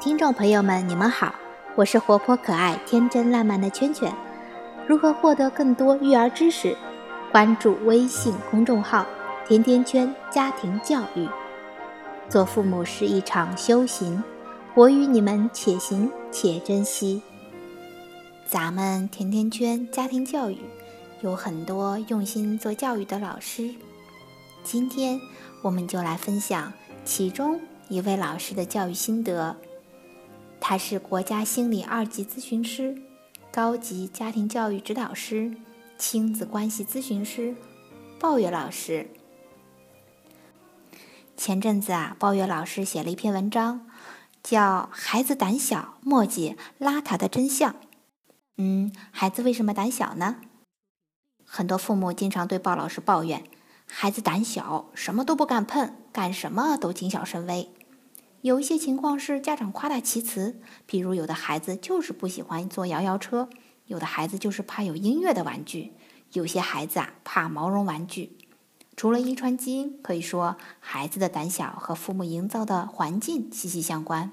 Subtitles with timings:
[0.00, 1.34] 听众朋友们，你们好，
[1.74, 4.14] 我是活泼可爱、天真烂漫的圈圈。
[4.86, 6.76] 如何获得更多育儿知识？
[7.32, 9.04] 关注微信公众号
[9.48, 11.28] “甜甜圈家庭教育”。
[12.30, 14.22] 做父母是一场修行，
[14.76, 17.20] 我与你们且行且珍惜。
[18.46, 20.58] 咱们甜甜圈家庭教育
[21.22, 23.74] 有很多用心做教育的老师，
[24.62, 25.20] 今天
[25.60, 26.72] 我们就来分享
[27.04, 29.56] 其中一位老师的教育心得。
[30.60, 33.00] 他是国家心理二级咨询师、
[33.50, 35.54] 高级家庭教育指导师、
[35.96, 37.54] 亲子关系咨询师，
[38.20, 39.08] 抱月老师。
[41.36, 43.86] 前阵子啊，抱月老师写了一篇文章，
[44.42, 47.72] 叫《孩子胆小，莫解邋遢的真相》。
[48.56, 50.40] 嗯，孩子为什么胆小呢？
[51.46, 53.44] 很多父母经常对鲍老师抱怨，
[53.86, 57.70] 孩子胆小，什么都不敢碰，干什么都谨小慎微。
[58.42, 63.48] 有一些情况是家长夸大其词，比如有的孩子就是不喜欢坐摇摇车，
[63.86, 65.92] 有的孩子就是怕有音乐的玩具，
[66.32, 68.38] 有些孩子啊怕毛绒玩具。
[68.96, 74.30] 除了遗传基因，可以说孩子的胆小和父母营造的环境息息相关。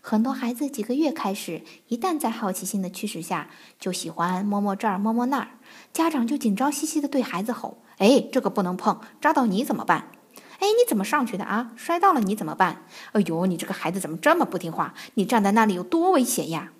[0.00, 5.48] 很多孩子几个月开始，一旦在好奇心的驱使下，就喜欢摸摸这儿摸摸那儿，
[5.92, 10.12] 家长就紧张兮兮的对孩子吼：“哎，这个不能碰，扎到你怎么办？”
[10.60, 11.72] 哎，你怎么上去的啊？
[11.74, 12.84] 摔到了你怎么办？
[13.12, 14.94] 哎呦，你这个孩子怎么这么不听话？
[15.14, 16.72] 你站在那里有多危险呀？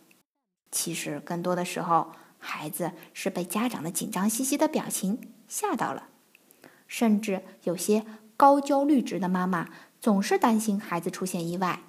[0.71, 6.09] 其实更多的时候，孩子是被家长的紧张兮兮的表情吓到了，
[6.87, 8.05] 甚至有些
[8.37, 11.81] 高焦虑值的妈妈总是担心孩子出现意外。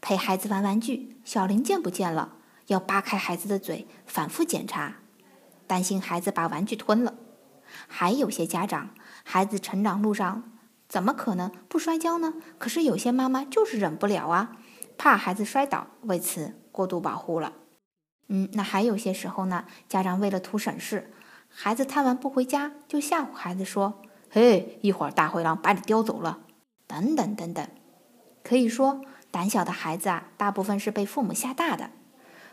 [0.00, 2.36] 陪孩子玩玩具，小零件不见了，
[2.68, 4.98] 要扒开孩子的嘴，反复检查，
[5.66, 7.14] 担心孩子把玩具吞了。
[7.86, 8.90] 还有些家长，
[9.24, 10.44] 孩子成长路上。
[10.88, 12.34] 怎么可能不摔跤呢？
[12.58, 14.58] 可是有些妈妈就是忍不了啊，
[14.98, 17.54] 怕孩子摔倒，为此过度保护了。
[18.28, 21.10] 嗯，那还有些时候呢，家长为了图省事，
[21.48, 26.40] 孩子贪玩不回家，就吓唬孩子说：“嘿，一会儿大灰狼把你叼走了。”
[26.86, 27.66] 等等等等。
[28.44, 29.00] 可以说，
[29.30, 31.88] 胆小的孩子啊，大部分是被父母吓大的，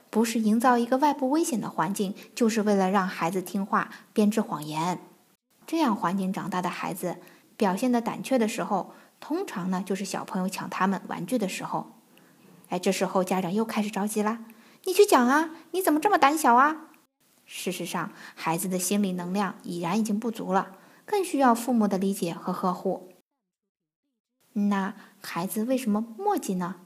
[0.09, 5.01] 不是营造一个外部危险的环境，就是为了让孩子听话，编织谎言。
[5.69, 7.17] 这样环境长大的孩子。
[7.55, 11.91] 表现的胆怯的时候，通常呢就是小朋友抢他们玩具的时候。
[12.69, 14.45] 哎，这时候家长又开始着急啦，
[14.85, 16.87] 你去讲啊，你怎么这么胆小啊？
[17.45, 20.75] 事实上，孩子的心理能量已然已经不足了，
[21.05, 23.13] 更需要父母的理解和呵护。
[24.53, 26.77] 那孩子为什么磨叽呢？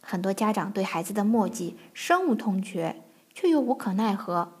[0.00, 3.02] 很多家长对孩子的磨叽深恶痛绝，
[3.34, 4.59] 却又无可奈何。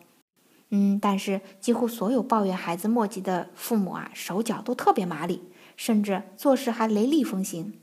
[0.70, 5.42] 嗯，但是几乎所有抱怨孩子磨叽的父母啊，手脚都特别麻利，
[5.76, 7.74] 甚至做事还雷厉风行。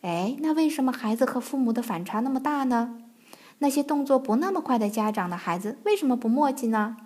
[0.00, 2.98] 哎，那为什么孩子和父母的反差那么大呢？
[3.58, 6.96] 那些动作不那么快的家长的孩子为什么不磨叽呢？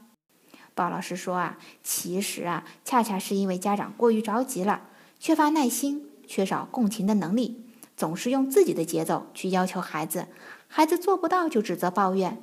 [0.74, 4.82] 鲍老师说啊，其实啊，恰恰是因为家长过于着急了，
[5.18, 10.28] 缺乏耐心，缺少共情的能力，总是用自己的节奏去要求孩子，
[10.68, 12.40] 孩子做不到就指责抱怨，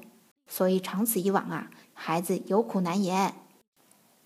[0.47, 1.71] 所以长此以往啊。
[1.93, 3.35] 孩子有苦难言，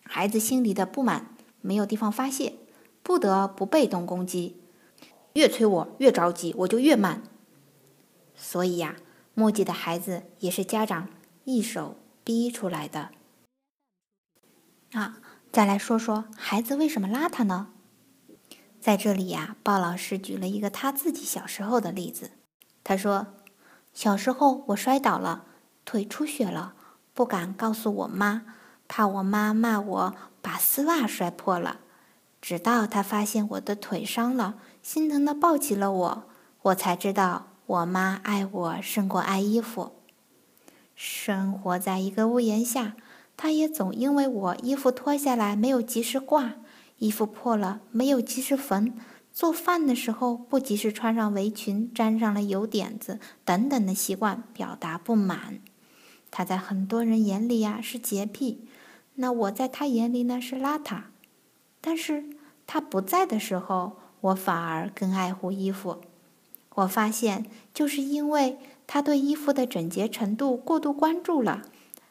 [0.03, 2.55] 孩子心里的不满没有地方发泄，
[3.03, 4.59] 不得不被动攻击。
[5.33, 7.21] 越催我越着急，我就越慢。
[8.35, 8.95] 所以呀，
[9.35, 11.09] 墨迹的孩子也是家长
[11.43, 13.11] 一手逼出来的。
[14.93, 15.19] 啊，
[15.51, 17.67] 再来说说孩子为什么邋遢呢？
[18.81, 22.31] 在这里呀，鲍老师举了一个他自己小时候的例子。
[22.83, 23.27] 他说，
[23.93, 25.45] 小时候我摔倒了，
[25.89, 26.75] 腿出血了。
[27.15, 28.43] 不敢告诉我妈，
[28.87, 31.79] 怕我妈骂我把丝袜摔破了。
[32.39, 36.23] 直到她发现我的腿伤了，心疼的抱起了我，
[36.61, 39.93] 我才知道我妈爱我胜过爱衣服。
[40.93, 42.93] 生活在一个屋檐下，
[43.35, 46.53] 她也总因为我衣服脱下来没有及时挂，
[46.99, 48.93] 衣服破了没有及时缝，
[49.33, 55.59] 做饭的时候不及时穿上围裙，沾上了油点子等等的习惯表达不满。
[56.31, 58.67] 他在很多人眼里呀是洁癖，
[59.15, 61.01] 那我在他眼里呢是邋遢。
[61.81, 62.25] 但是
[62.67, 66.01] 他不在的时候，我反而更爱护衣服。
[66.75, 71.63] 我发现，就是因为他对衣服的整洁程度过度关注了，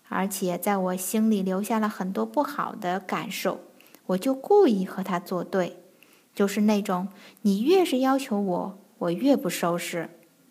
[0.08, 3.60] 而且在我心里留下了很多不好的感受，
[4.06, 5.82] 我就故意和他作对，
[6.34, 7.08] 就是那种
[7.42, 10.10] 你越是要求我，我越不收拾。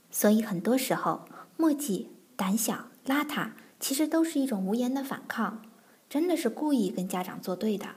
[0.10, 1.26] 所以很多时候，
[1.58, 2.88] 墨迹胆小。
[3.08, 5.62] 邋遢其实都是一种无言的反抗，
[6.10, 7.88] 真的是故意跟家长作对的。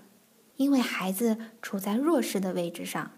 [0.56, 3.10] 因为孩子处在弱势的位置上，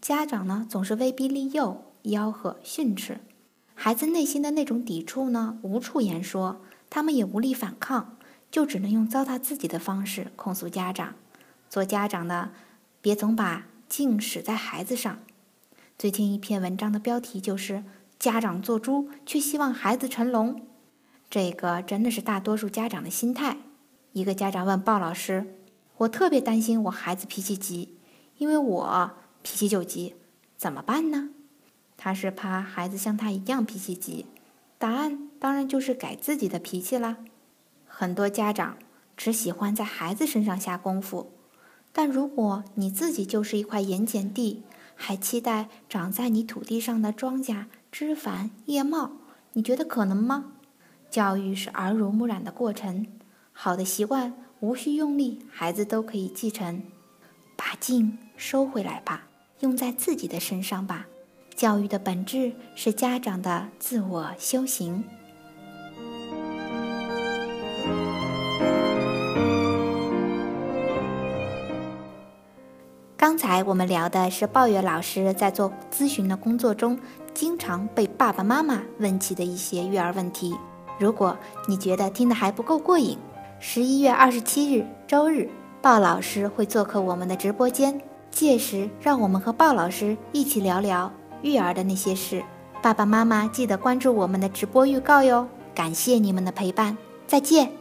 [0.00, 3.18] 家长呢总是威逼利诱、吆喝训斥，
[3.74, 8.16] 孩子内心的那种抵触呢，无处言说，他们也无力反抗，
[8.50, 11.14] 就只能用糟蹋自己的方式控诉家长。
[11.68, 12.50] 做家长的，
[13.00, 15.18] 别总把劲使在孩子上。
[15.98, 17.82] 最近一篇文章的标题就是
[18.18, 20.66] “家长做猪，却希望孩子成龙”，
[21.30, 23.56] 这个真的是大多数家长的心态。
[24.12, 25.54] 一个家长问鲍老师
[25.98, 27.96] ：“我特别担心我孩子脾气急，
[28.38, 29.12] 因为我
[29.42, 30.16] 脾气就急，
[30.56, 31.30] 怎么办呢？”
[31.96, 34.26] 他是怕孩子像他一样脾气急，
[34.76, 37.18] 答案当然就是改自己的脾气啦。
[37.86, 38.76] 很多家长
[39.16, 41.30] 只喜欢在孩子身上下功夫，
[41.92, 44.64] 但如果你自己就是一块盐碱地，
[44.96, 49.12] 还期待长在你土地上的庄稼枝繁叶茂，
[49.52, 50.54] 你觉得可能吗？
[51.10, 53.04] 教育是耳濡目染的过程，
[53.52, 56.82] 好的习惯无需用力，孩子都可以继承。
[57.56, 59.24] 把劲收回来吧，
[59.58, 61.06] 用在自己的身上吧。
[61.56, 65.02] 教育的本质是家长的自我修行。
[73.16, 76.98] 刚才我们聊的是鲍月老师在做咨询的工作中，
[77.34, 80.54] 经常被爸爸妈妈问起的一些育儿问题。
[81.00, 81.34] 如果
[81.66, 83.16] 你觉得听得还不够过瘾，
[83.58, 85.48] 十一月二十七日周日，
[85.80, 87.98] 鲍老师会做客我们的直播间，
[88.30, 91.10] 届时让我们和鲍老师一起聊聊。
[91.42, 92.44] 育儿的那些事，
[92.82, 95.48] 爸爸妈妈记得关注我们的直播预告哟！
[95.74, 97.79] 感谢你们的陪伴，再见。